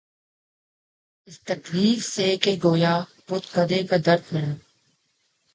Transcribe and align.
اس 1.27 1.39
تکلف 1.41 2.05
سے 2.05 2.27
کہ 2.43 2.51
گویا 2.63 2.95
بت 3.27 3.43
کدے 3.53 3.81
کا 3.89 3.97
در 4.05 4.19
کھلا 4.27 4.53